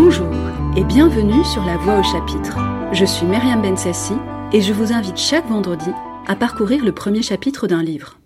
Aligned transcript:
Bonjour 0.00 0.28
et 0.76 0.84
bienvenue 0.84 1.44
sur 1.44 1.64
La 1.64 1.76
Voix 1.76 1.98
au 1.98 2.04
chapitre. 2.04 2.56
Je 2.92 3.04
suis 3.04 3.26
Myriam 3.26 3.60
Bensassi 3.60 4.14
et 4.52 4.60
je 4.60 4.72
vous 4.72 4.92
invite 4.92 5.16
chaque 5.16 5.48
vendredi 5.48 5.90
à 6.28 6.36
parcourir 6.36 6.84
le 6.84 6.92
premier 6.92 7.20
chapitre 7.20 7.66
d'un 7.66 7.82
livre. 7.82 8.20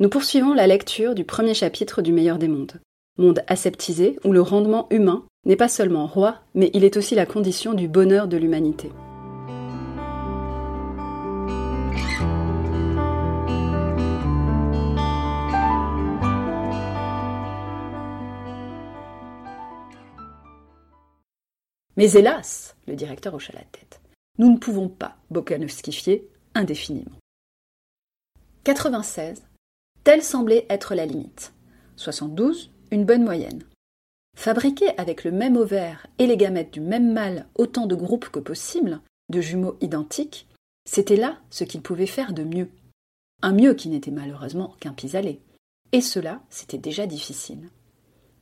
Nous 0.00 0.08
poursuivons 0.08 0.54
la 0.54 0.66
lecture 0.66 1.14
du 1.14 1.24
premier 1.24 1.52
chapitre 1.52 2.00
du 2.00 2.14
Meilleur 2.14 2.38
des 2.38 2.48
mondes. 2.48 2.80
Monde 3.18 3.44
aseptisé 3.46 4.18
où 4.24 4.32
le 4.32 4.40
rendement 4.40 4.86
humain 4.88 5.24
n'est 5.44 5.54
pas 5.54 5.68
seulement 5.68 6.06
roi, 6.06 6.36
mais 6.54 6.70
il 6.72 6.82
est 6.82 6.96
aussi 6.96 7.14
la 7.14 7.26
condition 7.26 7.74
du 7.74 7.88
bonheur 7.88 8.26
de 8.26 8.38
l'humanité. 8.38 8.90
Mais 21.96 22.12
hélas, 22.12 22.76
le 22.86 22.94
directeur 22.94 23.34
hocha 23.34 23.52
la 23.54 23.64
tête, 23.64 24.00
nous 24.38 24.52
ne 24.52 24.58
pouvons 24.58 24.88
pas 24.88 25.16
bokanovskifier 25.30 26.28
indéfiniment. 26.54 27.16
96, 28.64 29.42
telle 30.04 30.22
semblait 30.22 30.66
être 30.68 30.94
la 30.94 31.06
limite. 31.06 31.52
72, 31.96 32.70
une 32.90 33.04
bonne 33.04 33.24
moyenne. 33.24 33.62
Fabriquer 34.36 34.96
avec 34.98 35.24
le 35.24 35.32
même 35.32 35.56
ovaire 35.56 36.06
et 36.18 36.26
les 36.26 36.36
gamètes 36.36 36.72
du 36.72 36.80
même 36.80 37.12
mâle 37.12 37.46
autant 37.54 37.86
de 37.86 37.94
groupes 37.94 38.28
que 38.28 38.40
possible, 38.40 39.00
de 39.30 39.40
jumeaux 39.40 39.78
identiques, 39.80 40.46
c'était 40.84 41.16
là 41.16 41.38
ce 41.50 41.64
qu'il 41.64 41.80
pouvait 41.80 42.06
faire 42.06 42.32
de 42.34 42.44
mieux. 42.44 42.70
Un 43.42 43.52
mieux 43.52 43.74
qui 43.74 43.88
n'était 43.88 44.10
malheureusement 44.10 44.76
qu'un 44.80 44.92
pis-aller. 44.92 45.40
Et 45.92 46.00
cela, 46.00 46.42
c'était 46.50 46.78
déjà 46.78 47.06
difficile. 47.06 47.70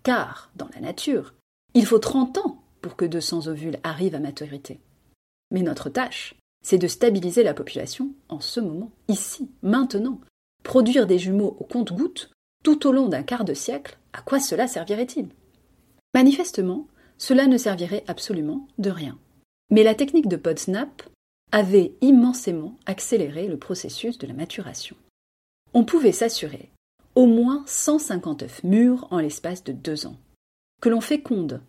Car, 0.03 0.51
dans 0.57 0.69
la 0.75 0.81
nature, 0.81 1.35
il 1.75 1.87
faut 1.87 1.99
30 1.99 2.39
ans 2.39 2.64
pour 2.85 2.97
que 2.97 3.07
200 3.07 3.47
ovules 3.47 3.79
arrivent 3.83 4.15
à 4.15 4.21
maturité. 4.21 4.79
Mais 5.51 5.63
notre 5.63 5.89
tâche, 5.89 6.35
c'est 6.63 6.77
de 6.77 6.87
stabiliser 6.87 7.43
la 7.43 7.55
population 7.55 8.11
en 8.29 8.41
ce 8.41 8.61
moment, 8.61 8.93
ici, 9.09 9.49
maintenant. 9.63 10.21
Produire 10.65 11.07
des 11.07 11.19
jumeaux 11.19 11.57
au 11.59 11.65
compte-gouttes 11.65 12.31
tout 12.63 12.87
au 12.87 12.93
long 12.93 13.09
d'un 13.09 13.23
quart 13.23 13.47
de 13.47 13.55
siècle, 13.55 13.97
à 14.13 14.21
quoi 14.21 14.39
cela 14.39 14.69
servirait-il? 14.69 15.29
Manifestement, 16.13 16.87
cela 17.17 17.47
ne 17.47 17.57
servirait 17.57 18.05
absolument 18.07 18.69
de 18.77 18.91
rien. 18.91 19.19
Mais 19.71 19.83
la 19.83 19.95
technique 19.95 20.29
de 20.29 20.37
Podsnap 20.37 21.05
avait 21.53 21.95
immensément 22.03 22.77
accéléré 22.85 23.49
le 23.49 23.57
processus 23.57 24.19
de 24.19 24.27
la 24.27 24.35
maturation. 24.35 24.97
On 25.73 25.85
pouvait 25.85 26.13
s'assurer 26.13 26.71
au 27.15 27.25
moins 27.25 27.65
150 27.67 28.43
œufs 28.43 28.63
mûrs 28.63 29.09
en 29.11 29.21
l'espace 29.21 29.65
de 29.65 29.73
deux 29.73 30.07
ans, 30.07 30.19
que 30.83 30.91
l'on 30.91 31.01
féconde 31.01 31.63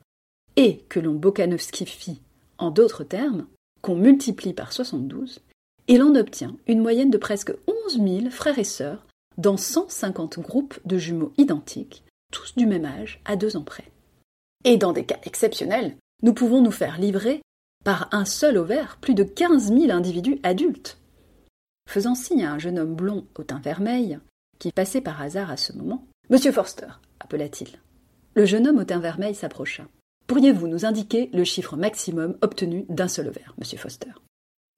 et 0.56 0.80
que 0.90 1.00
l'on 1.00 1.14
bokanovskifie, 1.14 2.22
en 2.58 2.72
d'autres 2.72 3.04
termes, 3.04 3.48
qu'on 3.82 3.96
multiplie 3.96 4.54
par 4.54 4.74
72, 4.74 5.42
et 5.88 5.98
l'on 5.98 6.16
obtient 6.16 6.56
une 6.68 6.82
moyenne 6.82 7.12
de 7.12 7.18
presque 7.18 7.54
11 7.88 8.00
000 8.22 8.30
frères 8.32 8.58
et 8.58 8.64
sœurs 8.64 9.06
dans 9.38 9.58
150 9.58 10.40
groupes 10.40 10.80
de 10.86 10.98
jumeaux 10.98 11.34
identiques, 11.38 12.04
tous 12.32 12.56
du 12.56 12.66
même 12.66 12.86
âge, 12.86 13.22
à 13.26 13.36
deux 13.36 13.58
ans 13.58 13.64
près. 13.64 13.92
Et 14.64 14.78
dans 14.78 14.94
des 14.94 15.06
cas 15.06 15.20
exceptionnels, 15.24 15.96
nous 16.24 16.34
pouvons 16.34 16.62
nous 16.62 16.72
faire 16.72 17.00
livrer 17.00 17.42
par 17.84 18.10
un 18.12 18.26
seul 18.26 18.58
ovaire 18.58 18.98
plus 19.00 19.14
de 19.14 19.24
15 19.24 19.68
000 19.68 19.92
individus 19.92 20.40
adultes. 20.42 20.98
Faisant 21.88 22.16
signe 22.16 22.44
à 22.44 22.52
un 22.52 22.60
jeune 22.60 22.80
homme 22.80 22.96
blond 22.96 23.28
au 23.38 23.44
teint 23.44 23.60
vermeil, 23.60 24.18
qui 24.58 24.72
passait 24.72 25.02
par 25.02 25.22
hasard 25.22 25.52
à 25.52 25.58
ce 25.58 25.74
moment, 25.74 26.08
Monsieur 26.30 26.52
Forster, 26.52 26.88
appela-t-il. 27.20 27.70
Le 28.34 28.46
jeune 28.46 28.68
homme 28.68 28.80
au 28.80 28.84
teint 28.84 29.00
vermeil 29.00 29.36
s'approcha. 29.36 29.86
Pourriez-vous 30.28 30.68
nous 30.68 30.86
indiquer 30.86 31.30
le 31.34 31.44
chiffre 31.44 31.78
maximum 31.78 32.36
obtenu 32.42 32.86
d'un 32.90 33.08
seul 33.08 33.28
ovaire, 33.28 33.54
monsieur 33.60 33.78
Foster? 33.78 34.10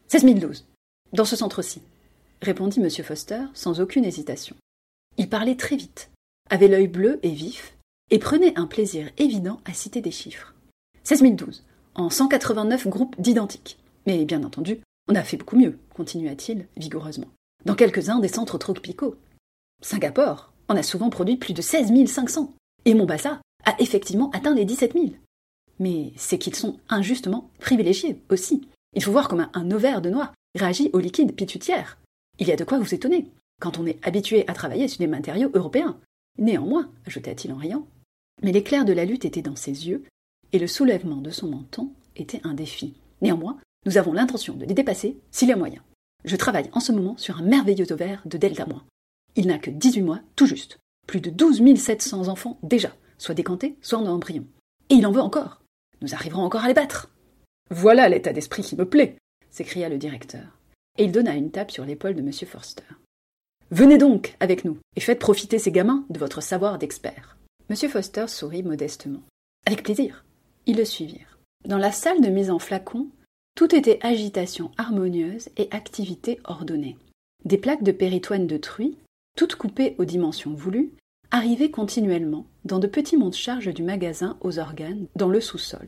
16 0.08 0.26
012. 0.26 0.66
Dans 1.14 1.24
ce 1.24 1.38
centre-ci, 1.38 1.82
répondit 2.42 2.82
monsieur 2.82 3.04
Foster 3.04 3.44
sans 3.54 3.80
aucune 3.80 4.04
hésitation. 4.04 4.58
Il 5.18 5.30
parlait 5.30 5.56
très 5.56 5.78
vite, 5.78 6.12
avait 6.50 6.68
l'œil 6.68 6.90
bleu 6.90 7.20
et 7.24 7.32
vif, 7.32 7.78
et 8.12 8.20
prenait 8.20 8.58
un 8.60 8.68
plaisir 8.68 9.10
évident 9.18 9.62
à 9.64 9.74
citer 9.74 10.02
des 10.02 10.12
chiffres. 10.12 10.54
16 11.06 11.24
012, 11.24 11.64
en 11.96 12.10
189 12.10 12.88
groupes 12.88 13.20
d'identiques. 13.20 13.80
Mais 14.06 14.26
bien 14.26 14.44
entendu, 14.44 14.82
on 15.08 15.16
a 15.16 15.24
fait 15.24 15.38
beaucoup 15.38 15.58
mieux, 15.58 15.80
continua-t-il 15.94 16.68
vigoureusement. 16.76 17.30
Dans 17.64 17.76
quelques-uns 17.76 18.20
des 18.20 18.28
centres 18.28 18.58
tropicaux. 18.58 19.16
Singapour 19.82 20.52
en 20.68 20.76
a 20.76 20.84
souvent 20.84 21.10
produit 21.10 21.38
plus 21.38 21.54
de 21.54 21.62
16 21.62 22.06
500, 22.06 22.54
et 22.84 22.94
Mombasa 22.94 23.40
a 23.64 23.76
effectivement 23.80 24.30
atteint 24.32 24.54
les 24.54 24.66
17 24.66 24.92
000 24.94 25.06
mais 25.80 26.12
c'est 26.16 26.38
qu'ils 26.38 26.56
sont 26.56 26.80
injustement 26.90 27.50
privilégiés 27.60 28.22
aussi. 28.30 28.68
Il 28.94 29.04
faut 29.04 29.12
voir 29.12 29.28
comment 29.28 29.50
un 29.54 29.72
ovaire 29.72 30.02
de 30.02 30.10
noix 30.10 30.34
réagit 30.56 30.90
au 30.94 31.00
liquide 31.00 31.36
pituitaire. 31.36 31.98
Il 32.40 32.48
y 32.48 32.52
a 32.52 32.56
de 32.56 32.64
quoi 32.64 32.80
vous 32.80 32.94
étonner, 32.94 33.28
quand 33.62 33.80
on 33.80 33.86
est 33.86 34.00
habitué 34.06 34.48
à 34.48 34.54
travailler 34.54 34.88
sur 34.88 35.00
des 35.00 35.08
matériaux 35.08 35.52
européens. 35.54 35.98
Néanmoins, 36.38 36.90
ajouta-t-il 37.06 37.54
en 37.54 37.58
riant, 37.58 37.88
mais 38.44 38.52
l'éclair 38.52 38.86
de 38.86 38.94
la 38.94 39.06
lutte 39.06 39.26
était 39.26 39.42
dans 39.42 39.56
ses 39.56 39.88
yeux, 39.88 40.04
et 40.52 40.60
le 40.60 40.68
soulèvement 40.68 41.18
de 41.22 41.32
son 41.32 41.48
menton 41.48 41.92
était 42.16 42.42
un 42.44 42.54
défi. 42.54 42.94
Néanmoins, 43.22 43.58
nous 43.86 43.98
avons 43.98 44.14
l'intention 44.14 44.54
de 44.54 44.66
les 44.66 44.74
dépasser 44.74 45.18
s'il 45.32 45.50
y 45.50 45.54
a 45.54 45.58
moyen. 45.58 45.82
Je 46.26 46.36
travaille 46.36 46.70
en 46.74 46.80
ce 46.80 46.92
moment 46.92 47.18
sur 47.18 47.38
un 47.38 47.44
merveilleux 47.44 47.92
ovaire 47.92 48.22
de 48.26 48.38
Delta 48.38 48.66
Moins. 48.66 48.84
Il 49.36 49.48
n'a 49.48 49.60
que 49.60 49.70
18 49.70 50.02
mois, 50.02 50.22
tout 50.36 50.46
juste. 50.46 50.78
Plus 51.08 51.22
de 51.22 51.30
12 51.30 51.76
700 51.76 52.28
enfants 52.28 52.60
déjà, 52.64 52.94
soit 53.18 53.36
décantés, 53.36 53.76
soit 53.82 54.00
en 54.00 54.06
embryon. 54.06 54.46
Et 54.90 54.96
il 54.96 55.06
en 55.06 55.12
veut 55.12 55.22
encore. 55.22 55.62
Nous 56.02 56.14
arriverons 56.14 56.44
encore 56.44 56.64
à 56.64 56.68
les 56.68 56.74
battre. 56.74 57.10
Voilà 57.70 58.08
l'état 58.10 58.34
d'esprit 58.34 58.64
qui 58.64 58.76
me 58.76 58.88
plaît, 58.88 59.18
s'écria 59.50 59.90
le 59.90 59.98
directeur, 59.98 60.58
et 60.98 61.04
il 61.04 61.12
donna 61.12 61.36
une 61.36 61.52
tape 61.52 61.72
sur 61.72 61.86
l'épaule 61.86 62.16
de 62.16 62.22
M. 62.22 62.32
Forster. 62.32 62.84
Venez 63.72 63.98
donc 63.98 64.36
avec 64.40 64.64
nous 64.64 64.78
et 64.96 65.02
faites 65.02 65.20
profiter 65.20 65.60
ces 65.60 65.72
gamins 65.72 66.06
de 66.10 66.20
votre 66.20 66.42
savoir 66.42 66.78
d'expert. 66.78 67.38
M. 67.70 67.76
Foster 67.90 68.28
sourit 68.28 68.64
modestement. 68.64 69.24
Avec 69.66 69.84
plaisir. 69.84 70.24
Ils 70.66 70.78
le 70.78 70.86
suivirent. 70.86 71.38
Dans 71.66 71.78
la 71.78 71.92
salle 71.92 72.22
de 72.22 72.30
mise 72.30 72.50
en 72.50 72.60
flacon, 72.60 73.10
tout 73.56 73.76
était 73.76 74.00
agitation 74.06 74.72
harmonieuse 74.78 75.50
et 75.58 75.68
activité 75.72 76.40
ordonnée. 76.46 76.98
Des 77.44 77.58
plaques 77.58 77.84
de 77.84 77.92
péritoine 77.92 78.48
de 78.48 78.58
truie, 78.58 78.98
toutes 79.36 79.56
coupées 79.56 79.96
aux 79.98 80.06
dimensions 80.06 80.54
voulues, 80.54 80.92
arrivait 81.32 81.72
continuellement 81.72 82.46
dans 82.66 82.80
de 82.80 82.88
petits 82.88 83.18
monte-charges 83.18 83.74
du 83.74 83.84
magasin 83.84 84.38
aux 84.42 84.60
organes 84.60 85.08
dans 85.16 85.30
le 85.30 85.42
sous-sol. 85.42 85.88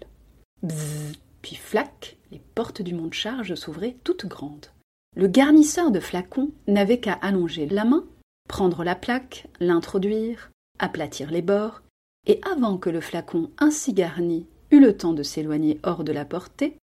Bzzz, 0.63 1.13
puis 1.41 1.55
flac, 1.55 2.17
les 2.31 2.41
portes 2.55 2.81
du 2.81 2.93
monte-charge 2.93 3.55
s'ouvraient 3.55 3.97
toutes 4.03 4.25
grandes. 4.25 4.67
Le 5.15 5.27
garnisseur 5.27 5.91
de 5.91 5.99
flacons 5.99 6.51
n'avait 6.67 6.99
qu'à 6.99 7.13
allonger 7.13 7.67
la 7.67 7.85
main, 7.85 8.05
prendre 8.47 8.83
la 8.83 8.95
plaque, 8.95 9.47
l'introduire, 9.59 10.51
aplatir 10.77 11.31
les 11.31 11.41
bords, 11.41 11.81
et 12.27 12.39
avant 12.51 12.77
que 12.77 12.89
le 12.89 13.01
flacon 13.01 13.49
ainsi 13.57 13.93
garni 13.93 14.45
eût 14.71 14.79
le 14.79 14.95
temps 14.95 15.13
de 15.13 15.23
s'éloigner 15.23 15.79
hors 15.83 16.03
de 16.03 16.11
la 16.11 16.25
portée, 16.25 16.77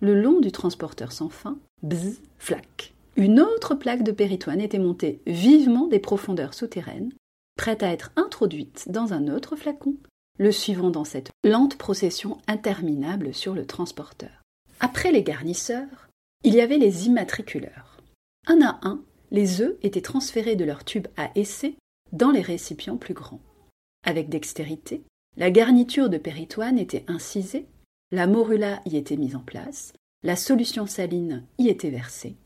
le 0.00 0.20
long 0.20 0.40
du 0.40 0.50
transporteur 0.50 1.12
sans 1.12 1.28
fin, 1.28 1.58
bzzz, 1.82 2.20
flac. 2.38 2.94
Une 3.16 3.40
autre 3.40 3.74
plaque 3.74 4.02
de 4.02 4.12
péritoine 4.12 4.60
était 4.60 4.78
montée 4.78 5.20
vivement 5.26 5.86
des 5.86 5.98
profondeurs 5.98 6.54
souterraines, 6.54 7.12
prête 7.56 7.82
à 7.82 7.92
être 7.92 8.12
introduite 8.16 8.84
dans 8.88 9.12
un 9.12 9.28
autre 9.28 9.56
flacon, 9.56 9.96
le 10.38 10.52
suivant 10.52 10.90
dans 10.90 11.04
cette 11.04 11.30
lente 11.44 11.76
procession 11.76 12.38
interminable 12.46 13.34
sur 13.34 13.54
le 13.54 13.66
transporteur. 13.66 14.42
Après 14.80 15.12
les 15.12 15.22
garnisseurs, 15.22 16.08
il 16.44 16.54
y 16.54 16.60
avait 16.60 16.78
les 16.78 17.06
immatriculeurs. 17.06 17.98
Un 18.46 18.62
à 18.62 18.80
un, 18.82 19.02
les 19.30 19.60
œufs 19.60 19.76
étaient 19.82 20.00
transférés 20.00 20.56
de 20.56 20.64
leur 20.64 20.84
tube 20.84 21.06
à 21.16 21.30
essai 21.34 21.76
dans 22.12 22.30
les 22.30 22.40
récipients 22.40 22.96
plus 22.96 23.14
grands. 23.14 23.42
Avec 24.04 24.30
dextérité, 24.30 25.02
la 25.36 25.50
garniture 25.50 26.08
de 26.08 26.18
péritoine 26.18 26.78
était 26.78 27.04
incisée, 27.06 27.66
la 28.10 28.26
morula 28.26 28.80
y 28.86 28.96
était 28.96 29.16
mise 29.16 29.36
en 29.36 29.40
place, 29.40 29.92
la 30.22 30.36
solution 30.36 30.86
saline 30.86 31.44
y 31.58 31.68
était 31.68 31.90
versée, 31.90 32.36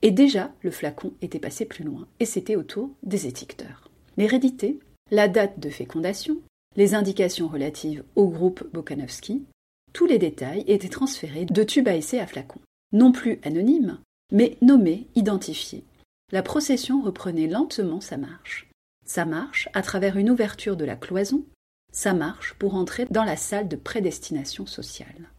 et 0.00 0.10
déjà 0.10 0.52
le 0.62 0.70
flacon 0.70 1.12
était 1.20 1.38
passé 1.38 1.66
plus 1.66 1.84
loin, 1.84 2.08
et 2.18 2.24
c'était 2.24 2.56
au 2.56 2.62
tour 2.62 2.90
des 3.02 3.26
étiqueteurs. 3.26 3.90
L'hérédité, 4.16 4.78
la 5.10 5.28
date 5.28 5.58
de 5.58 5.70
fécondation, 5.70 6.38
les 6.76 6.94
indications 6.94 7.48
relatives 7.48 8.04
au 8.14 8.28
groupe 8.28 8.64
Bokanovski, 8.72 9.44
tous 9.92 10.06
les 10.06 10.18
détails 10.18 10.64
étaient 10.66 10.88
transférés 10.88 11.44
de 11.44 11.62
tube 11.62 11.88
à 11.88 11.96
essai 11.96 12.18
à 12.18 12.26
flacon. 12.26 12.60
Non 12.92 13.12
plus 13.12 13.40
anonyme, 13.42 13.98
mais 14.32 14.56
nommé, 14.62 15.06
identifié. 15.14 15.84
La 16.30 16.42
procession 16.42 17.02
reprenait 17.02 17.46
lentement 17.46 18.00
sa 18.00 18.16
marche. 18.16 18.68
Sa 19.04 19.24
marche 19.24 19.68
à 19.74 19.82
travers 19.82 20.16
une 20.16 20.30
ouverture 20.30 20.76
de 20.76 20.84
la 20.84 20.96
cloison, 20.96 21.44
sa 21.92 22.14
marche 22.14 22.54
pour 22.54 22.74
entrer 22.74 23.06
dans 23.10 23.24
la 23.24 23.36
salle 23.36 23.68
de 23.68 23.76
prédestination 23.76 24.66
sociale. 24.66 25.30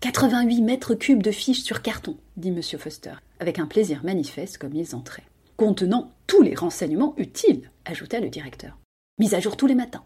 88 0.00 0.62
mètres 0.62 0.94
cubes 0.94 1.22
de 1.22 1.30
fiches 1.30 1.62
sur 1.62 1.82
carton, 1.82 2.16
dit 2.36 2.48
M. 2.48 2.62
Foster, 2.62 3.14
avec 3.40 3.58
un 3.58 3.66
plaisir 3.66 4.04
manifeste 4.04 4.58
comme 4.58 4.74
ils 4.74 4.94
entraient 4.94 5.26
contenant 5.58 6.14
tous 6.28 6.40
les 6.40 6.54
renseignements 6.54 7.14
utiles, 7.18 7.70
ajouta 7.84 8.20
le 8.20 8.30
directeur. 8.30 8.78
Mise 9.18 9.34
à 9.34 9.40
jour 9.40 9.56
tous 9.56 9.66
les 9.66 9.74
matins. 9.74 10.04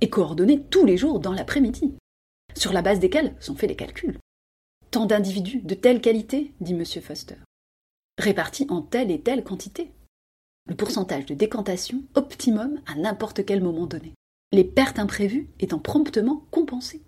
Et 0.00 0.10
coordonnée 0.10 0.62
tous 0.62 0.84
les 0.84 0.96
jours 0.96 1.18
dans 1.18 1.32
l'après-midi. 1.32 1.94
sur 2.54 2.72
la 2.72 2.82
base 2.82 3.00
desquels 3.00 3.34
sont 3.40 3.56
faits 3.56 3.70
les 3.70 3.74
calculs. 3.74 4.18
Tant 4.92 5.06
d'individus 5.06 5.60
de 5.62 5.74
telle 5.74 6.00
qualité, 6.00 6.52
dit 6.60 6.72
M. 6.72 6.84
Foster, 6.84 7.34
répartis 8.16 8.66
en 8.68 8.80
telle 8.80 9.10
et 9.10 9.20
telle 9.20 9.42
quantité. 9.42 9.90
Le 10.68 10.76
pourcentage 10.76 11.26
de 11.26 11.34
décantation 11.34 12.04
optimum 12.14 12.80
à 12.86 12.94
n'importe 12.94 13.44
quel 13.44 13.60
moment 13.60 13.86
donné. 13.86 14.14
Les 14.52 14.62
pertes 14.62 15.00
imprévues 15.00 15.48
étant 15.58 15.80
promptement 15.80 16.46
compensées. 16.52 17.02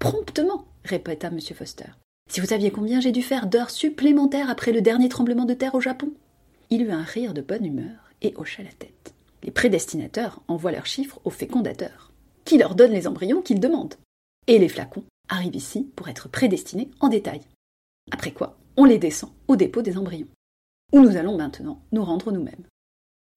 Promptement, 0.00 0.66
répéta 0.84 1.28
M. 1.28 1.40
Foster. 1.40 1.92
Si 2.28 2.40
vous 2.40 2.48
saviez 2.48 2.70
combien 2.70 3.00
j'ai 3.00 3.12
dû 3.12 3.22
faire 3.22 3.46
d'heures 3.46 3.70
supplémentaires 3.70 4.50
après 4.50 4.72
le 4.72 4.82
dernier 4.82 5.08
tremblement 5.08 5.46
de 5.46 5.54
terre 5.54 5.74
au 5.74 5.80
Japon 5.80 6.12
Il 6.70 6.82
eut 6.82 6.92
un 6.92 7.02
rire 7.02 7.34
de 7.34 7.40
bonne 7.40 7.66
humeur 7.66 8.12
et 8.22 8.32
hocha 8.36 8.62
la 8.62 8.72
tête. 8.72 9.12
Les 9.42 9.50
prédestinateurs 9.50 10.40
envoient 10.46 10.70
leurs 10.70 10.86
chiffres 10.86 11.20
aux 11.24 11.30
fécondateurs, 11.30 12.12
qui 12.44 12.58
leur 12.58 12.76
donnent 12.76 12.92
les 12.92 13.08
embryons 13.08 13.42
qu'ils 13.42 13.58
demandent. 13.58 13.96
Et 14.46 14.58
les 14.58 14.68
flacons 14.68 15.04
arrivent 15.28 15.56
ici 15.56 15.90
pour 15.96 16.08
être 16.08 16.28
prédestinés 16.28 16.90
en 17.00 17.08
détail. 17.08 17.40
Après 18.12 18.32
quoi, 18.32 18.56
on 18.76 18.84
les 18.84 18.98
descend 18.98 19.30
au 19.48 19.56
dépôt 19.56 19.82
des 19.82 19.98
embryons, 19.98 20.28
où 20.92 21.00
nous 21.00 21.16
allons 21.16 21.36
maintenant 21.36 21.82
nous 21.90 22.04
rendre 22.04 22.30
nous-mêmes. 22.30 22.66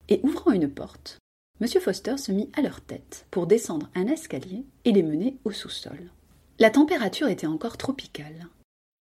Et 0.09 0.19
ouvrant 0.23 0.51
une 0.51 0.69
porte, 0.69 1.17
M. 1.59 1.67
Foster 1.67 2.17
se 2.17 2.31
mit 2.31 2.49
à 2.53 2.61
leur 2.61 2.81
tête 2.81 3.25
pour 3.31 3.47
descendre 3.47 3.89
un 3.95 4.07
escalier 4.07 4.65
et 4.85 4.91
les 4.91 5.03
mener 5.03 5.37
au 5.43 5.51
sous-sol. 5.51 6.11
La 6.59 6.69
température 6.69 7.29
était 7.29 7.47
encore 7.47 7.77
tropicale. 7.77 8.47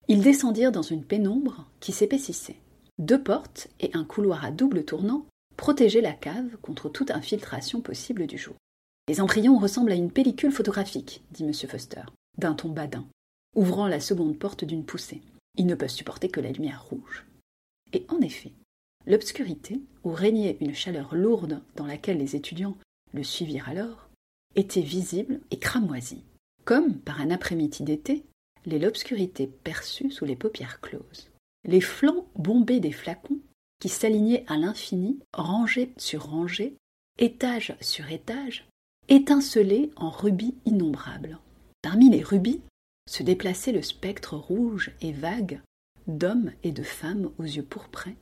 Ils 0.08 0.23
descendirent 0.23 0.73
dans 0.73 0.82
une 0.82 1.05
pénombre 1.05 1.67
qui 1.81 1.93
s'épaississait. 1.93 2.56
Deux 2.98 3.22
portes 3.22 3.68
et 3.80 3.90
un 3.94 4.04
couloir 4.04 4.44
à 4.44 4.50
double 4.50 4.84
tournant 4.84 5.26
protégeaient 5.56 6.00
la 6.00 6.12
cave 6.12 6.56
contre 6.60 6.88
toute 6.88 7.10
infiltration 7.10 7.80
possible 7.80 8.26
du 8.26 8.38
jour. 8.38 8.54
Les 9.08 9.20
embryons 9.20 9.58
ressemblent 9.58 9.92
à 9.92 9.96
une 9.96 10.12
pellicule 10.12 10.52
photographique, 10.52 11.22
dit 11.30 11.44
M. 11.44 11.52
Foster, 11.52 12.02
d'un 12.38 12.54
ton 12.54 12.68
badin, 12.68 13.06
ouvrant 13.56 13.88
la 13.88 14.00
seconde 14.00 14.38
porte 14.38 14.64
d'une 14.64 14.84
poussée. 14.84 15.20
Ils 15.56 15.66
ne 15.66 15.74
peuvent 15.74 15.88
supporter 15.88 16.28
que 16.28 16.40
la 16.40 16.52
lumière 16.52 16.84
rouge. 16.84 17.26
Et 17.92 18.06
en 18.08 18.20
effet, 18.20 18.52
l'obscurité, 19.06 19.80
où 20.04 20.12
régnait 20.12 20.56
une 20.60 20.74
chaleur 20.74 21.14
lourde 21.14 21.62
dans 21.76 21.86
laquelle 21.86 22.18
les 22.18 22.36
étudiants 22.36 22.76
le 23.12 23.22
suivirent 23.22 23.68
alors, 23.68 24.08
était 24.54 24.80
visible 24.80 25.40
et 25.50 25.58
cramoisie, 25.58 26.24
comme, 26.64 26.94
par 26.98 27.20
un 27.20 27.30
après-midi 27.30 27.82
d'été, 27.82 28.24
l'est 28.64 28.78
l'obscurité 28.78 29.46
perçue 29.46 30.10
sous 30.10 30.24
les 30.24 30.36
paupières 30.36 30.80
closes. 30.80 31.31
Les 31.64 31.80
flancs 31.80 32.26
bombés 32.36 32.80
des 32.80 32.92
flacons, 32.92 33.40
qui 33.80 33.88
s'alignaient 33.88 34.44
à 34.48 34.56
l'infini, 34.56 35.18
rangés 35.32 35.92
sur 35.96 36.26
rangées, 36.26 36.76
étage 37.18 37.76
sur 37.80 38.10
étage, 38.10 38.68
étincelaient 39.08 39.90
en 39.96 40.10
rubis 40.10 40.54
innombrables. 40.64 41.38
Parmi 41.82 42.10
les 42.10 42.22
rubis 42.22 42.60
se 43.08 43.22
déplaçait 43.22 43.72
le 43.72 43.82
spectre 43.82 44.36
rouge 44.36 44.92
et 45.00 45.12
vague 45.12 45.60
d'hommes 46.06 46.52
et 46.62 46.72
de 46.72 46.82
femmes 46.82 47.30
aux 47.38 47.44
yeux 47.44 47.64
pourprés, 47.64 48.16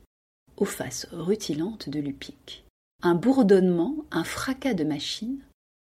aux 0.56 0.64
faces 0.64 1.06
rutilantes 1.12 1.88
de 1.88 2.00
Lupic. 2.00 2.64
Un 3.02 3.14
bourdonnement, 3.14 4.04
un 4.10 4.24
fracas 4.24 4.74
de 4.74 4.84
machines 4.84 5.40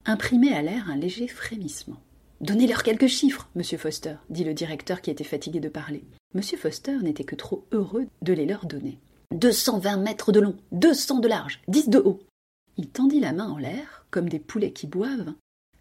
imprimait 0.05 0.53
à 0.53 0.63
l'air 0.63 0.91
un 0.91 0.97
léger 0.97 1.29
frémissement. 1.29 2.01
Donnez-leur 2.41 2.83
quelques 2.83 3.07
chiffres, 3.07 3.49
monsieur 3.55 3.79
Foster, 3.79 4.17
dit 4.31 4.45
le 4.45 4.55
directeur 4.55 5.01
qui 5.01 5.11
était 5.11 5.25
fatigué 5.25 5.61
de 5.61 5.69
parler. 5.69 6.05
Monsieur 6.35 6.59
Foster 6.59 6.99
n'était 6.99 7.23
que 7.23 7.37
trop 7.37 7.65
heureux 7.71 8.09
de 8.23 8.33
les 8.33 8.45
leur 8.45 8.67
donner. 8.67 8.99
Deux 9.33 9.53
cent 9.53 9.79
vingt 9.79 9.99
mètres 9.99 10.33
de 10.33 10.41
long, 10.41 10.57
deux 10.73 10.93
cents 10.93 11.21
de 11.21 11.29
large, 11.29 11.63
dix 11.69 11.89
de 11.89 12.01
haut. 12.01 12.21
Il 12.77 12.89
tendit 12.89 13.21
la 13.21 13.33
main 13.33 13.49
en 13.49 13.57
l'air, 13.57 14.05
comme 14.11 14.29
des 14.29 14.41
poulets 14.41 14.73
qui 14.73 14.89
boivent. 14.89 15.33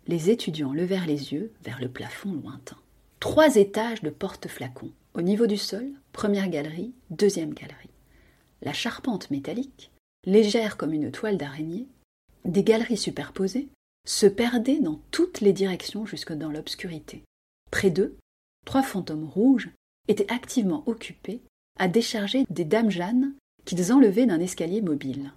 Les 0.05 0.29
étudiants 0.29 0.71
levèrent 0.71 1.07
les 1.07 1.33
yeux 1.33 1.51
vers 1.63 1.81
le 1.81 1.89
plafond 1.89 2.33
lointain. 2.33 2.77
Trois 3.19 3.55
étages 3.55 4.03
de 4.03 4.11
porte-flacons. 4.11 4.91
Au 5.15 5.23
niveau 5.23 5.47
du 5.47 5.57
sol, 5.57 5.89
première 6.11 6.49
galerie, 6.49 6.93
deuxième 7.09 7.55
galerie. 7.55 7.89
La 8.61 8.73
charpente 8.73 9.31
métallique, 9.31 9.91
légère 10.25 10.77
comme 10.77 10.93
une 10.93 11.11
toile 11.11 11.37
d'araignée, 11.37 11.87
des 12.45 12.63
galeries 12.63 12.97
superposées, 12.97 13.69
se 14.05 14.27
perdait 14.27 14.79
dans 14.79 14.99
toutes 15.09 15.41
les 15.41 15.53
directions 15.53 16.05
jusque 16.05 16.33
dans 16.33 16.51
l'obscurité. 16.51 17.23
Près 17.71 17.89
d'eux, 17.89 18.17
trois 18.65 18.83
fantômes 18.83 19.25
rouges 19.25 19.71
étaient 20.07 20.31
activement 20.31 20.83
occupés 20.85 21.41
à 21.79 21.87
décharger 21.87 22.45
des 22.49 22.65
dames 22.65 22.91
Jeanne 22.91 23.33
qu'ils 23.65 23.93
enlevaient 23.93 24.25
d'un 24.25 24.39
escalier 24.39 24.81
mobile. 24.81 25.33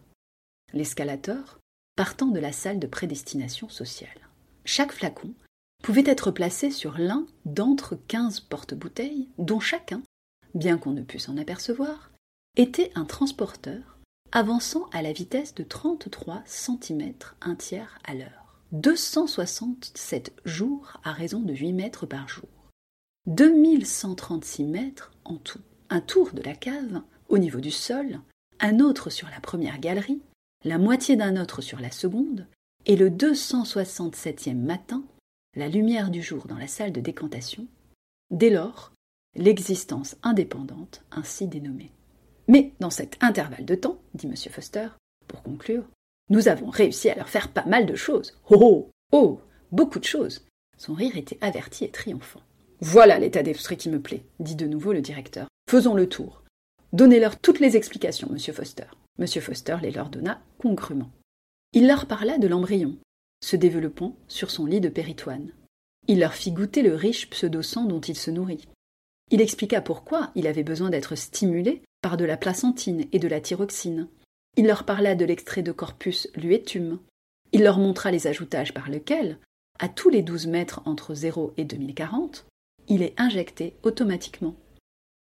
L'escalator 0.73 1.59
partant 1.97 2.27
de 2.27 2.39
la 2.39 2.53
salle 2.53 2.79
de 2.79 2.87
prédestination 2.87 3.69
sociale. 3.69 4.29
Chaque 4.65 4.93
flacon 4.93 5.33
pouvait 5.83 6.05
être 6.07 6.31
placé 6.31 6.71
sur 6.71 6.99
l'un 6.99 7.27
d'entre 7.45 7.97
quinze 8.09 8.41
porte-bouteilles, 8.41 9.29
dont 9.39 9.61
chacun, 9.61 10.03
bien 10.55 10.79
qu'on 10.79 10.93
ne 10.93 11.03
pût 11.03 11.19
s'en 11.19 11.37
apercevoir, 11.37 12.11
était 12.57 12.91
un 12.95 13.05
transporteur 13.05 13.99
avançant 14.33 14.89
à 14.93 15.03
la 15.03 15.13
vitesse 15.13 15.55
de 15.55 15.63
33 15.63 16.43
cm 16.47 17.15
un 17.41 17.55
tiers 17.55 17.99
à 18.05 18.15
l'heure. 18.15 18.61
267 18.73 20.33
jours 20.45 21.01
à 21.05 21.13
raison 21.13 21.41
de 21.41 21.55
8 21.55 21.73
mètres 21.73 22.07
par 22.07 22.29
jour. 22.29 22.49
2136 23.27 24.65
mètres 24.65 25.13
en 25.25 25.37
tout. 25.37 25.61
Un 25.91 26.01
tour 26.01 26.31
de 26.33 26.43
la 26.43 26.55
cave, 26.55 27.03
au 27.29 27.39
niveau 27.39 27.61
du 27.61 27.71
sol, 27.71 28.21
un 28.61 28.79
autre 28.79 29.11
sur 29.11 29.29
la 29.31 29.41
première 29.41 29.81
galerie, 29.81 30.21
la 30.65 30.79
moitié 30.79 31.17
d'un 31.17 31.41
autre 31.41 31.61
sur 31.61 31.81
la 31.81 31.91
seconde, 31.91 32.47
et 32.87 32.97
le 32.97 33.11
267e 33.11 34.55
matin, 34.55 35.05
la 35.57 35.69
lumière 35.69 36.11
du 36.11 36.23
jour 36.23 36.47
dans 36.47 36.59
la 36.59 36.69
salle 36.69 36.93
de 36.93 37.01
décantation, 37.01 37.67
dès 38.31 38.51
lors, 38.51 38.93
l'existence 39.35 40.17
indépendante 40.23 41.03
ainsi 41.11 41.49
dénommée. 41.49 41.93
Mais 42.47 42.73
dans 42.79 42.91
cet 42.91 43.23
intervalle 43.23 43.65
de 43.65 43.75
temps, 43.75 43.99
dit 44.15 44.27
M. 44.27 44.37
Foster, 44.37 44.89
pour 45.27 45.43
conclure, 45.43 45.85
nous 46.31 46.47
avons 46.47 46.71
réussi 46.71 47.11
à 47.11 47.17
leur 47.17 47.29
faire 47.29 47.53
pas 47.53 47.65
mal 47.67 47.87
de 47.87 47.97
choses. 47.97 48.39
Oh 48.51 48.59
oh 48.61 48.91
Oh 49.13 49.41
Beaucoup 49.73 49.99
de 49.99 50.05
choses. 50.05 50.45
Son 50.79 50.95
rire 50.95 51.17
était 51.17 51.39
averti 51.41 51.85
et 51.85 51.91
triomphant. 51.91 52.43
Voilà 52.81 53.19
l'état 53.19 53.43
d'esprit 53.43 53.77
qui 53.77 53.89
me 53.89 54.01
plaît, 54.01 54.25
dit 54.39 54.57
de 54.57 54.67
nouveau 54.67 54.93
le 54.93 55.01
directeur. 55.01 55.49
Faisons 55.69 55.95
le 55.95 56.09
tour. 56.09 56.43
Donnez-leur 56.93 57.39
toutes 57.39 57.61
les 57.61 57.77
explications, 57.77 58.29
monsieur 58.31 58.53
Foster. 58.53 58.87
Monsieur 59.19 59.41
Foster 59.41 59.77
les 59.83 59.91
leur 59.91 60.09
donna 60.09 60.41
congrument. 60.59 61.11
Il 61.73 61.87
leur 61.87 62.07
parla 62.07 62.39
de 62.39 62.47
l'embryon, 62.47 62.97
se 63.43 63.57
développant 63.57 64.17
sur 64.29 64.51
son 64.51 64.67
lit 64.67 64.81
de 64.81 64.89
péritoine. 64.89 65.53
Il 66.09 66.21
leur 66.21 66.35
fit 66.35 66.53
goûter 66.53 66.83
le 66.83 66.95
riche 66.95 67.29
pseudo-sang 67.31 67.85
dont 67.85 68.01
il 68.01 68.17
se 68.17 68.31
nourrit. 68.31 68.69
Il 69.31 69.41
expliqua 69.41 69.81
pourquoi 69.81 70.31
il 70.35 70.47
avait 70.47 70.63
besoin 70.63 70.91
d'être 70.91 71.17
stimulé 71.17 71.83
par 72.03 72.17
de 72.17 72.25
la 72.25 72.37
placentine 72.37 73.07
et 73.13 73.19
de 73.19 73.27
la 73.27 73.41
thyroxine, 73.41 74.09
il 74.59 74.67
leur 74.67 74.85
parla 74.85 75.15
de 75.15 75.25
l'extrait 75.27 75.63
de 75.63 75.73
corpus 75.73 76.29
luetum. 76.35 76.99
Il 77.53 77.63
leur 77.63 77.79
montra 77.79 78.11
les 78.11 78.27
ajoutages 78.27 78.73
par 78.73 78.89
lesquels, 78.89 79.39
à 79.79 79.89
tous 79.89 80.09
les 80.09 80.23
12 80.23 80.47
mètres 80.47 80.81
entre 80.87 81.15
0 81.15 81.53
et 81.59 81.65
2040, 81.65 82.47
il 82.89 83.03
est 83.03 83.15
injecté 83.19 83.77
automatiquement. 83.83 84.55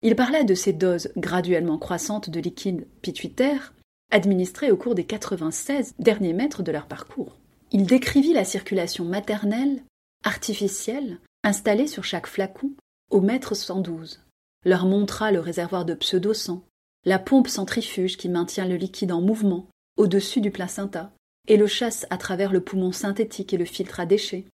Il 0.02 0.16
parla 0.16 0.44
de 0.44 0.54
ces 0.54 0.72
doses 0.72 1.10
graduellement 1.16 1.78
croissantes 1.78 2.30
de 2.30 2.40
liquide 2.40 2.86
pituitaire 3.02 3.74
administrées 4.10 4.70
au 4.70 4.76
cours 4.76 4.94
des 4.94 5.04
96 5.04 5.94
derniers 5.98 6.32
mètres 6.32 6.62
de 6.62 6.72
leur 6.72 6.86
parcours. 6.86 7.36
Il 7.70 7.84
décrivit 7.84 8.32
la 8.32 8.44
circulation 8.44 9.04
maternelle, 9.04 9.84
artificielle, 10.24 11.18
installée 11.44 11.86
sur 11.86 12.04
chaque 12.04 12.26
flacon 12.26 12.72
au 13.10 13.20
mètre 13.20 13.54
112, 13.54 14.20
leur 14.64 14.86
montra 14.86 15.32
le 15.32 15.40
réservoir 15.40 15.84
de 15.84 15.94
pseudo-sang, 15.94 16.62
la 17.04 17.18
pompe 17.18 17.48
centrifuge 17.48 18.16
qui 18.16 18.28
maintient 18.28 18.66
le 18.66 18.76
liquide 18.76 19.12
en 19.12 19.20
mouvement 19.20 19.68
au-dessus 19.96 20.40
du 20.40 20.50
placenta 20.50 21.12
et 21.48 21.56
le 21.56 21.66
chasse 21.66 22.06
à 22.10 22.18
travers 22.18 22.52
le 22.52 22.60
poumon 22.60 22.92
synthétique 22.92 23.52
et 23.52 23.56
le 23.56 23.64
filtre 23.64 24.00
à 24.00 24.06
déchets. 24.06 24.46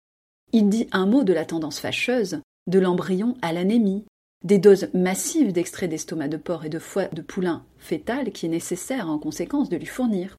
Il 0.53 0.69
dit 0.69 0.89
un 0.93 1.07
mot 1.07 1.25
de 1.25 1.33
la 1.33 1.45
tendance 1.45 1.81
fâcheuse 1.81 2.41
de 2.67 2.79
l'embryon 2.79 3.37
à 3.43 3.53
l'anémie, 3.53 4.05
des 4.45 4.59
doses 4.59 4.89
massives 4.95 5.53
d'extrait 5.53 5.89
d'estomac 5.89 6.29
de 6.29 6.37
porc 6.37 6.65
et 6.65 6.69
de 6.69 6.79
foie 6.79 7.07
de 7.07 7.23
poulain 7.23 7.65
fœtal 7.79 8.31
qui 8.33 8.47
est 8.47 8.51
nécessaire 8.51 9.09
en 9.09 9.19
conséquence 9.19 9.69
de 9.69 9.77
lui 9.77 9.87
fournir. 9.87 10.37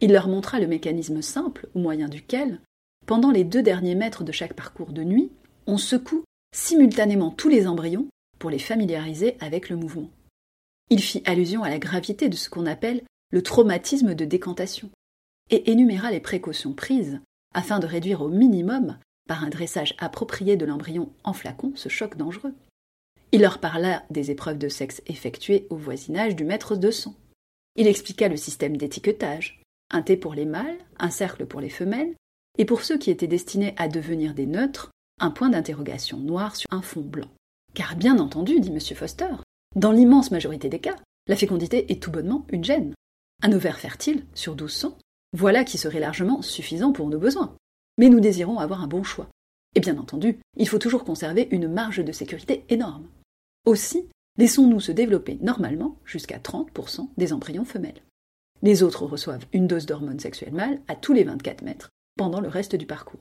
Il 0.00 0.12
leur 0.12 0.28
montra 0.28 0.60
le 0.60 0.66
mécanisme 0.66 1.20
simple 1.20 1.68
au 1.74 1.80
moyen 1.80 2.08
duquel, 2.08 2.60
pendant 3.06 3.30
les 3.30 3.44
deux 3.44 3.62
derniers 3.62 3.94
mètres 3.94 4.24
de 4.24 4.32
chaque 4.32 4.54
parcours 4.54 4.92
de 4.92 5.04
nuit, 5.04 5.30
on 5.66 5.78
secoue 5.78 6.24
simultanément 6.54 7.30
tous 7.30 7.48
les 7.48 7.66
embryons 7.66 8.08
pour 8.38 8.50
les 8.50 8.58
familiariser 8.58 9.36
avec 9.40 9.68
le 9.68 9.76
mouvement. 9.76 10.10
Il 10.88 11.00
fit 11.00 11.22
allusion 11.26 11.62
à 11.62 11.70
la 11.70 11.78
gravité 11.78 12.28
de 12.28 12.36
ce 12.36 12.50
qu'on 12.50 12.66
appelle 12.66 13.02
le 13.30 13.42
traumatisme 13.42 14.14
de 14.14 14.24
décantation, 14.24 14.90
et 15.50 15.70
énuméra 15.70 16.10
les 16.10 16.20
précautions 16.20 16.72
prises 16.72 17.20
afin 17.54 17.78
de 17.78 17.86
réduire 17.86 18.22
au 18.22 18.28
minimum, 18.28 18.98
un 19.34 19.48
dressage 19.48 19.94
approprié 19.98 20.56
de 20.56 20.66
l'embryon 20.66 21.10
en 21.24 21.32
flacon, 21.32 21.72
ce 21.76 21.88
choc 21.88 22.16
dangereux. 22.16 22.54
Il 23.32 23.42
leur 23.42 23.58
parla 23.58 24.04
des 24.10 24.30
épreuves 24.30 24.58
de 24.58 24.68
sexe 24.68 25.02
effectuées 25.06 25.66
au 25.70 25.76
voisinage 25.76 26.34
du 26.34 26.44
maître 26.44 26.76
de 26.76 26.90
sang. 26.90 27.14
Il 27.76 27.86
expliqua 27.86 28.28
le 28.28 28.36
système 28.36 28.76
d'étiquetage, 28.76 29.62
un 29.90 30.02
T 30.02 30.16
pour 30.16 30.34
les 30.34 30.46
mâles, 30.46 30.78
un 30.98 31.10
cercle 31.10 31.46
pour 31.46 31.60
les 31.60 31.70
femelles, 31.70 32.14
et 32.58 32.64
pour 32.64 32.82
ceux 32.82 32.98
qui 32.98 33.10
étaient 33.10 33.28
destinés 33.28 33.74
à 33.76 33.88
devenir 33.88 34.34
des 34.34 34.46
neutres, 34.46 34.90
un 35.20 35.30
point 35.30 35.50
d'interrogation 35.50 36.18
noir 36.18 36.56
sur 36.56 36.72
un 36.72 36.82
fond 36.82 37.02
blanc. 37.02 37.28
Car 37.74 37.96
bien 37.96 38.18
entendu, 38.18 38.58
dit 38.58 38.70
M. 38.70 38.80
Foster, 38.96 39.28
dans 39.76 39.92
l'immense 39.92 40.32
majorité 40.32 40.68
des 40.68 40.80
cas, 40.80 40.96
la 41.28 41.36
fécondité 41.36 41.92
est 41.92 42.02
tout 42.02 42.10
bonnement 42.10 42.44
une 42.50 42.64
gêne. 42.64 42.94
Un 43.42 43.52
ovaire 43.52 43.78
fertile 43.78 44.26
sur 44.34 44.54
1200, 44.54 44.98
voilà 45.36 45.62
qui 45.62 45.78
serait 45.78 46.00
largement 46.00 46.42
suffisant 46.42 46.92
pour 46.92 47.08
nos 47.08 47.18
besoins. 47.18 47.54
Mais 48.00 48.08
nous 48.08 48.20
désirons 48.20 48.58
avoir 48.58 48.82
un 48.82 48.86
bon 48.86 49.02
choix. 49.02 49.28
Et 49.74 49.80
bien 49.80 49.98
entendu, 49.98 50.38
il 50.56 50.66
faut 50.66 50.78
toujours 50.78 51.04
conserver 51.04 51.48
une 51.50 51.68
marge 51.68 52.02
de 52.02 52.12
sécurité 52.12 52.64
énorme. 52.70 53.06
Aussi, 53.66 54.06
laissons-nous 54.38 54.80
se 54.80 54.90
développer 54.90 55.36
normalement 55.42 55.98
jusqu'à 56.06 56.38
30% 56.38 57.10
des 57.18 57.34
embryons 57.34 57.66
femelles. 57.66 58.00
Les 58.62 58.82
autres 58.82 59.04
reçoivent 59.04 59.44
une 59.52 59.66
dose 59.66 59.84
d'hormones 59.84 60.18
sexuelles 60.18 60.54
mâles 60.54 60.80
à 60.88 60.96
tous 60.96 61.12
les 61.12 61.24
24 61.24 61.60
mètres 61.60 61.90
pendant 62.16 62.40
le 62.40 62.48
reste 62.48 62.74
du 62.74 62.86
parcours. 62.86 63.20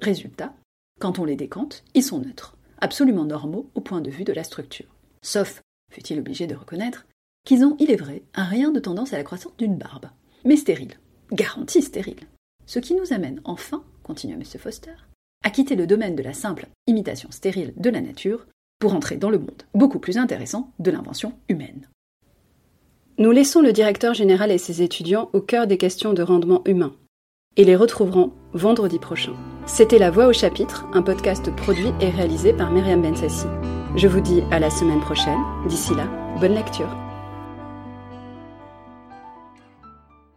Résultat, 0.00 0.54
quand 1.00 1.18
on 1.18 1.24
les 1.24 1.34
décante, 1.34 1.82
ils 1.94 2.04
sont 2.04 2.20
neutres, 2.20 2.56
absolument 2.78 3.24
normaux 3.24 3.68
au 3.74 3.80
point 3.80 4.00
de 4.00 4.10
vue 4.10 4.22
de 4.22 4.32
la 4.32 4.44
structure. 4.44 4.94
Sauf, 5.22 5.60
fut-il 5.90 6.20
obligé 6.20 6.46
de 6.46 6.54
reconnaître, 6.54 7.04
qu'ils 7.44 7.64
ont, 7.64 7.74
il 7.80 7.90
est 7.90 7.96
vrai, 7.96 8.22
un 8.34 8.44
rien 8.44 8.70
de 8.70 8.78
tendance 8.78 9.12
à 9.12 9.16
la 9.16 9.24
croissance 9.24 9.56
d'une 9.56 9.76
barbe, 9.76 10.06
mais 10.44 10.56
stérile, 10.56 11.00
garantie 11.32 11.82
stérile. 11.82 12.28
Ce 12.66 12.78
qui 12.78 12.94
nous 12.94 13.12
amène 13.12 13.40
enfin, 13.42 13.84
continua 14.04 14.36
M. 14.36 14.44
Foster, 14.44 14.94
à 15.42 15.50
quitter 15.50 15.74
le 15.74 15.86
domaine 15.88 16.14
de 16.14 16.22
la 16.22 16.32
simple 16.32 16.68
imitation 16.86 17.30
stérile 17.32 17.74
de 17.76 17.90
la 17.90 18.00
nature 18.00 18.46
pour 18.78 18.94
entrer 18.94 19.16
dans 19.16 19.30
le 19.30 19.38
monde 19.38 19.62
beaucoup 19.74 19.98
plus 19.98 20.18
intéressant 20.18 20.72
de 20.78 20.90
l'invention 20.90 21.32
humaine. 21.48 21.88
Nous 23.18 23.30
laissons 23.30 23.60
le 23.60 23.72
directeur 23.72 24.14
général 24.14 24.50
et 24.50 24.58
ses 24.58 24.82
étudiants 24.82 25.30
au 25.32 25.40
cœur 25.40 25.66
des 25.66 25.78
questions 25.78 26.12
de 26.12 26.22
rendement 26.22 26.62
humain 26.66 26.94
et 27.56 27.64
les 27.64 27.76
retrouverons 27.76 28.32
vendredi 28.52 28.98
prochain. 28.98 29.34
C'était 29.66 29.98
La 29.98 30.10
Voix 30.10 30.26
au 30.26 30.32
chapitre, 30.32 30.86
un 30.92 31.02
podcast 31.02 31.54
produit 31.54 31.92
et 32.00 32.10
réalisé 32.10 32.52
par 32.52 32.70
Myriam 32.70 33.02
Bensassi. 33.02 33.46
Je 33.96 34.08
vous 34.08 34.20
dis 34.20 34.42
à 34.50 34.58
la 34.58 34.70
semaine 34.70 35.00
prochaine. 35.00 35.40
D'ici 35.68 35.94
là, 35.94 36.08
bonne 36.40 36.54
lecture. 36.54 37.03